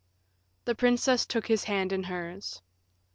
[0.65, 2.63] The princess took his hand in hers.